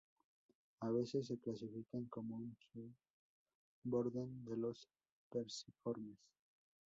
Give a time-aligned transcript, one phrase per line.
[0.79, 2.57] A veces se clasifican como un
[3.83, 4.89] suborden de los
[5.29, 6.17] Perciformes.